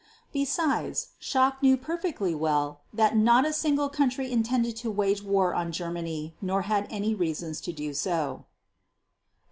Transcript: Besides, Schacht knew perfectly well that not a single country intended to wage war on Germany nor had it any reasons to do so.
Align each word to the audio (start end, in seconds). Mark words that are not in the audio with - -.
Besides, 0.33 1.09
Schacht 1.19 1.61
knew 1.61 1.77
perfectly 1.77 2.33
well 2.33 2.81
that 2.91 3.15
not 3.15 3.45
a 3.45 3.53
single 3.53 3.87
country 3.87 4.31
intended 4.31 4.75
to 4.77 4.89
wage 4.89 5.21
war 5.21 5.53
on 5.53 5.71
Germany 5.71 6.33
nor 6.41 6.63
had 6.63 6.85
it 6.85 6.91
any 6.91 7.13
reasons 7.13 7.61
to 7.61 7.71
do 7.71 7.93
so. 7.93 8.45